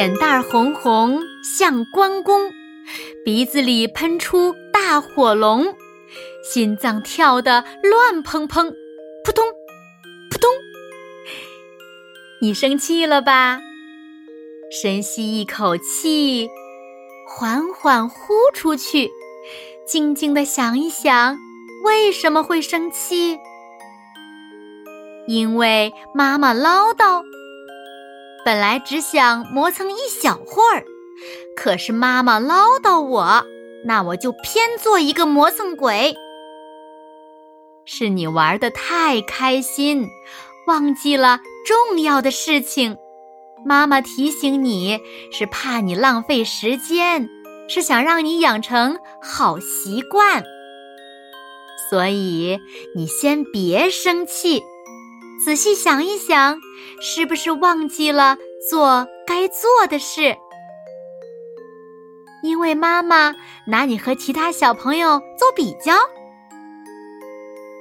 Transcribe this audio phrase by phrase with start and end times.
[0.00, 2.50] 脸蛋红红像关公，
[3.22, 5.76] 鼻子里喷出大火龙，
[6.42, 8.64] 心脏跳得乱砰砰，
[9.22, 9.44] 扑通
[10.30, 10.50] 扑通。
[12.40, 13.60] 你生气了吧？
[14.70, 16.48] 深吸一口气，
[17.28, 19.10] 缓缓呼出去，
[19.86, 21.36] 静静的想一想，
[21.84, 23.38] 为什么会生气？
[25.28, 27.22] 因为妈妈唠叨。
[28.44, 30.84] 本来只想磨蹭一小会儿，
[31.56, 33.44] 可是妈妈唠叨我，
[33.84, 36.14] 那我就偏做一个磨蹭鬼。
[37.84, 40.08] 是你玩的太开心，
[40.66, 42.96] 忘记了重要的事情。
[43.64, 44.98] 妈妈提醒你
[45.30, 47.28] 是怕你浪费时间，
[47.68, 50.42] 是想让你养成好习惯。
[51.90, 52.58] 所以
[52.94, 54.62] 你先别生气。
[55.42, 56.60] 仔细想一想，
[57.00, 58.36] 是不是忘记了
[58.68, 60.36] 做该做的事？
[62.42, 63.34] 因为妈妈
[63.66, 65.94] 拿你和其他小朋友做比较，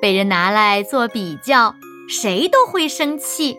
[0.00, 1.74] 被人拿来做比较，
[2.08, 3.56] 谁都会生气。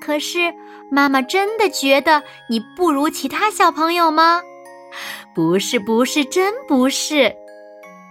[0.00, 0.52] 可是
[0.90, 4.40] 妈妈真的觉得你不如其他小朋友吗？
[5.34, 7.34] 不是，不是，真不是。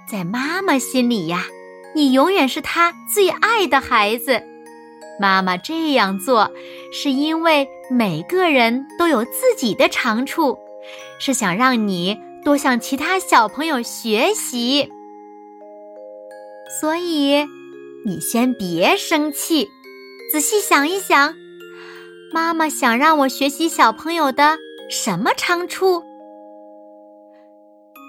[0.08, 1.44] 在妈妈心里呀，
[1.96, 4.44] 你永远是她最爱的孩子。
[5.20, 6.52] 妈妈这样做，
[6.92, 10.58] 是因为每个人都有自己的长处，
[11.20, 14.92] 是想让你多向其他小朋友学习。
[16.82, 17.46] 所以，
[18.06, 19.70] 你先别生气，
[20.32, 21.34] 仔细想一想，
[22.34, 24.58] 妈妈想让我学习小朋友的
[24.90, 26.04] 什么长处？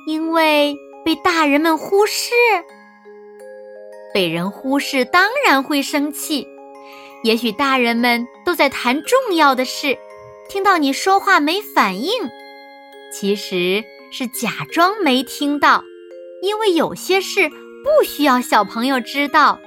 [0.09, 0.75] 因为
[1.05, 2.33] 被大人们忽视，
[4.13, 6.47] 被人忽视，当然会生气。
[7.27, 9.99] 也许大人们都在谈重要的事，
[10.49, 12.13] 听到你说话没反应，
[13.13, 13.83] 其实
[14.13, 15.83] 是假装没听到，
[16.41, 19.59] 因为有些事不需要小朋友知道。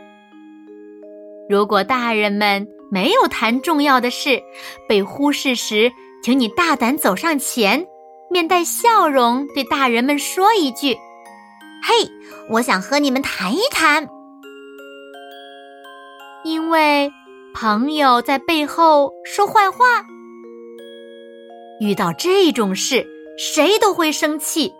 [1.49, 4.41] 如果大人们没有谈重要的事，
[4.87, 5.91] 被忽视时，
[6.23, 7.85] 请你大胆走上前，
[8.31, 10.93] 面带笑容对大人们说一句
[11.83, 12.09] ：“嘿，
[12.51, 14.07] 我想和你们谈一谈。”
[16.45, 17.11] 因为。
[17.53, 20.05] 朋友在背后说坏话，
[21.81, 23.05] 遇到这种事，
[23.37, 24.71] 谁都会生气。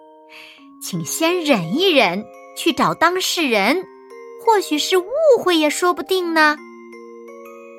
[0.82, 2.24] 请先忍一忍，
[2.56, 3.84] 去找当事人，
[4.46, 5.10] 或许是误
[5.44, 6.56] 会也说不定呢。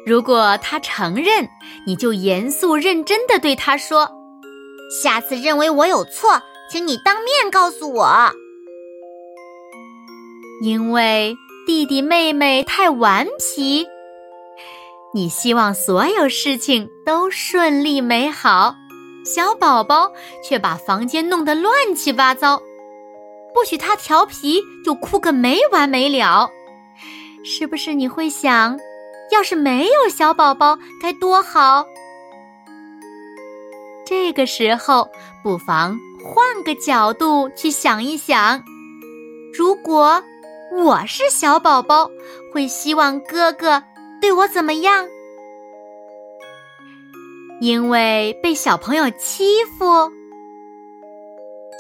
[0.05, 1.49] 如果他承认，
[1.87, 4.11] 你就严肃认真的对他说
[5.03, 8.31] ：“下次认为我有错，请你当面告诉我。”
[10.63, 11.35] 因为
[11.67, 13.87] 弟弟妹妹太顽皮。
[15.13, 18.73] 你希望所有事情都顺利美好，
[19.25, 20.09] 小宝宝
[20.45, 22.57] 却把房间弄得乱七八糟。
[23.53, 26.49] 不许他调皮，就哭个没完没了。
[27.43, 28.79] 是不是你会想，
[29.33, 31.85] 要是没有小宝宝该多好？
[34.07, 35.09] 这个时候，
[35.43, 38.63] 不妨换个角度去想一想：
[39.53, 40.23] 如果
[40.73, 42.09] 我是小宝宝，
[42.53, 43.83] 会希望哥哥。
[44.21, 45.09] 对我怎么样？
[47.61, 50.11] 因为被小朋友欺负，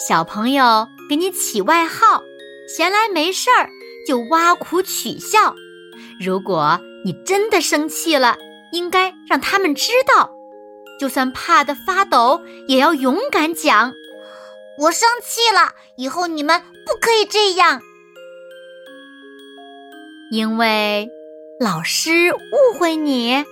[0.06, 2.22] 小朋友给你起外号，
[2.68, 3.68] 闲来没事儿
[4.06, 5.54] 就挖苦取笑。
[6.20, 8.36] 如果你真的生气了，
[8.72, 10.30] 应该让他们知道，
[10.98, 13.94] 就算怕得发抖，也要勇敢讲
[14.78, 17.80] ：“我生气了，以后你们不可以这样。”
[20.30, 21.08] 因为。
[21.60, 23.44] 老师误会你，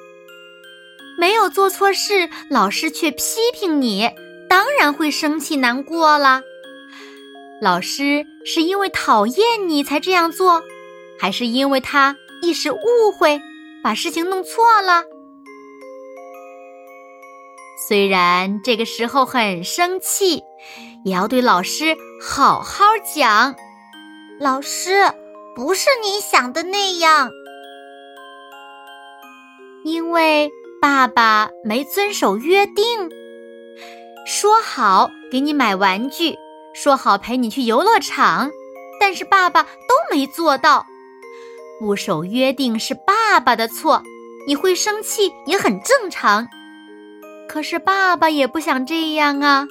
[1.18, 3.22] 没有做错事，老师却批
[3.52, 4.10] 评你，
[4.48, 6.40] 当然会生气难过了。
[7.60, 10.62] 老师是因为讨厌你才这样做，
[11.20, 13.38] 还是因为他一时误会，
[13.84, 15.04] 把事情弄错了？
[17.86, 20.42] 虽然这个时候很生气，
[21.04, 22.84] 也要对老师好好
[23.14, 23.54] 讲。
[24.40, 25.12] 老师，
[25.54, 27.30] 不是你想的那样。
[30.08, 30.50] 因为
[30.80, 33.10] 爸爸没遵守约定，
[34.26, 36.34] 说好给你买玩具，
[36.74, 38.50] 说好陪你去游乐场，
[38.98, 39.68] 但是爸爸都
[40.10, 40.86] 没做到。
[41.78, 44.02] 不守约定是爸爸的错，
[44.46, 46.48] 你会生气也很正常。
[47.46, 49.68] 可是爸爸也不想这样啊，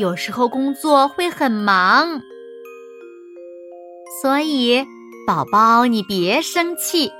[0.00, 2.20] 有时候工作会很忙，
[4.20, 4.84] 所以
[5.28, 7.12] 宝宝你别生气，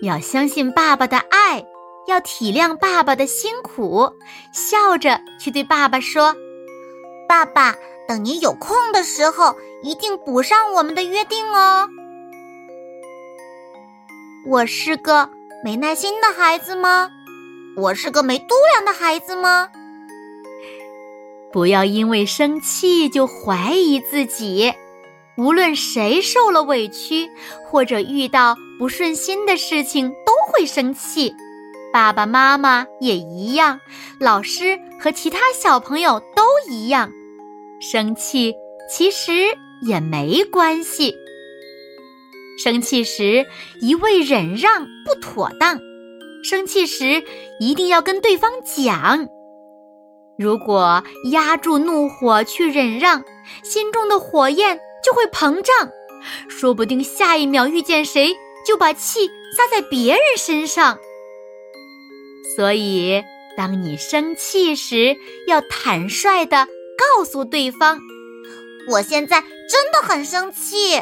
[0.00, 1.62] 要相信爸爸的爱，
[2.06, 4.12] 要体谅爸爸的辛苦，
[4.52, 6.34] 笑着去对爸爸说
[7.28, 7.74] ：“爸爸，
[8.06, 11.88] 等你有空的时候，一定补上我们的约定哦。”
[14.46, 15.30] 我是个
[15.64, 17.10] 没耐心的孩子吗？
[17.76, 19.70] 我是个没度量的孩子吗？
[21.50, 24.74] 不要因为生气就怀疑自己。
[25.36, 27.30] 无论谁受了委屈，
[27.66, 31.34] 或者遇到不顺心的事情，都会生气。
[31.94, 33.78] 爸爸妈妈也一样，
[34.18, 37.08] 老师和其他小朋友都一样。
[37.80, 38.52] 生气
[38.90, 39.32] 其实
[39.80, 41.14] 也没关系。
[42.58, 43.46] 生气时
[43.80, 45.78] 一味忍让不妥当。
[46.42, 47.22] 生气时
[47.60, 49.28] 一定要跟对方讲，
[50.36, 51.00] 如果
[51.30, 53.22] 压住怒火去忍让，
[53.62, 55.88] 心中的火焰就会膨胀，
[56.48, 58.34] 说不定下一秒遇见谁
[58.66, 60.98] 就把气撒在别人身上。
[62.56, 63.24] 所以，
[63.56, 65.16] 当你生气时，
[65.46, 66.66] 要坦率的
[66.98, 68.00] 告诉对方
[68.90, 71.00] ：“我现在真的很生气。”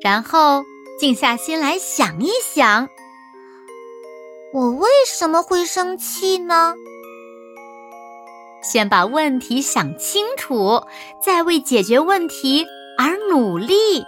[0.00, 0.64] 然后
[1.00, 2.88] 静下心来想一想。
[4.52, 6.74] 我为什么会生气呢？
[8.62, 10.80] 先把问题想清楚，
[11.24, 12.66] 再为解决问题
[12.98, 14.04] 而努力。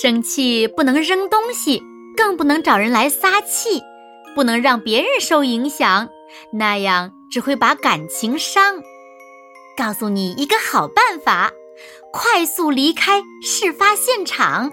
[0.00, 1.82] 生气不能扔东西，
[2.16, 3.82] 更不能找人来撒气，
[4.34, 6.08] 不能让别人受影响，
[6.52, 8.82] 那样只会把感情伤。
[9.76, 11.50] 告诉你一个好办法：
[12.12, 14.70] 快速离开事发现场。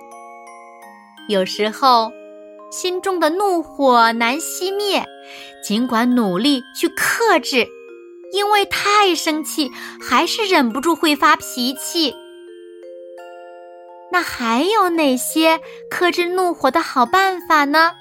[1.30, 2.12] 有时候。
[2.70, 5.06] 心中的怒火难熄灭，
[5.64, 7.66] 尽管努力去克制，
[8.34, 9.72] 因为太生气，
[10.02, 12.14] 还是忍不住会发脾气。
[14.12, 17.94] 那还有哪些克制怒火的好办法呢？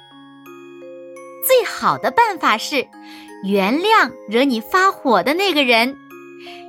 [1.56, 2.87] 最好的办法是
[3.43, 5.97] 原谅惹你发火的那个人，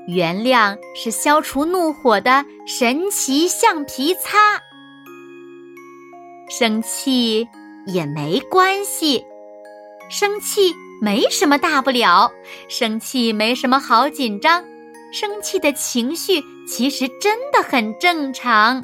[0.08, 4.38] 原谅是消除怒火的神奇橡皮擦。
[6.50, 7.46] 生气。
[7.90, 9.24] 也没关系，
[10.10, 12.30] 生气没什么大不了，
[12.68, 14.62] 生气没什么好紧张，
[15.14, 18.84] 生气的情绪其实真的很正常。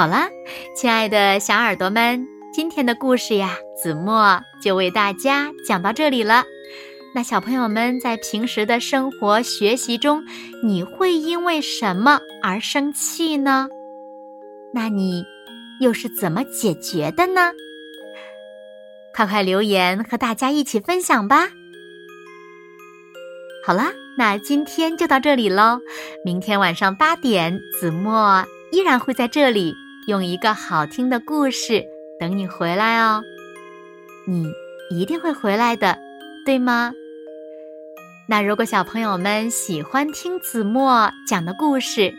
[0.00, 0.30] 好啦，
[0.74, 6.42] 亲爱的小耳朵们，今天的故事呀，子墨就为大家讲到这里了。
[7.14, 10.24] 那小朋友们在平时的生活学习中，
[10.64, 13.68] 你会因为什么而生气呢？
[14.72, 15.22] 那你
[15.82, 17.52] 又是怎么解决的呢？
[19.14, 21.50] 快快留言和大家一起分享吧！
[23.66, 25.78] 好啦，那今天就到这里喽。
[26.24, 28.42] 明天晚上八点，子墨
[28.72, 29.74] 依然会在这里
[30.06, 31.84] 用一个好听的故事
[32.18, 33.22] 等你回来哦。
[34.26, 34.46] 你
[34.90, 35.98] 一定会回来的，
[36.44, 36.92] 对吗？
[38.28, 42.12] 那如果小朋友们喜欢听子墨讲的故事，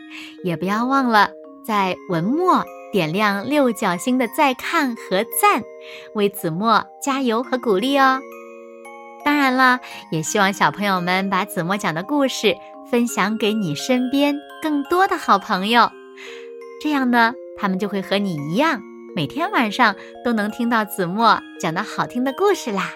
[0.44, 1.30] 也不要忘了。
[1.64, 5.62] 在文末点亮六角星的再看和赞，
[6.14, 8.20] 为子墨加油和鼓励哦。
[9.24, 9.78] 当然了，
[10.10, 12.54] 也希望小朋友们把子墨讲的故事
[12.90, 15.88] 分享给你身边更多的好朋友，
[16.82, 18.82] 这样呢，他们就会和你一样，
[19.14, 22.90] 每天晚上都能听到子墨讲的好听的故事啦。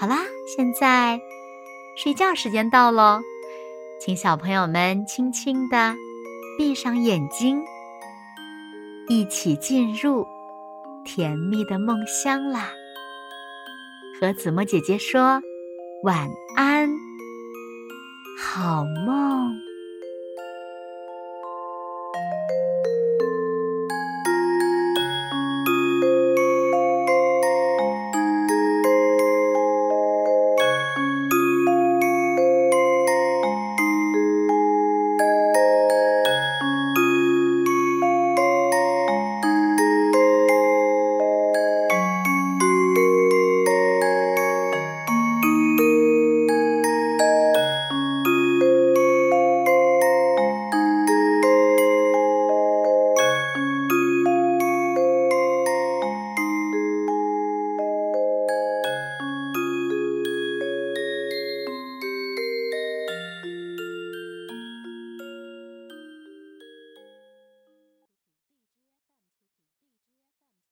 [0.00, 0.24] 好啦，
[0.56, 1.20] 现在
[1.96, 3.20] 睡觉时间到喽，
[4.00, 5.94] 请小朋友们轻轻的。
[6.58, 7.62] 闭上眼睛，
[9.08, 10.26] 一起进入
[11.04, 12.72] 甜蜜的梦乡啦！
[14.20, 15.40] 和子墨姐姐说
[16.02, 16.90] 晚安，
[18.36, 19.52] 好梦。